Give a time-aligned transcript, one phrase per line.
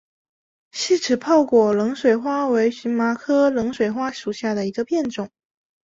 [0.71, 5.29] 细齿泡果冷水花为荨麻科冷水花属下的一个变种。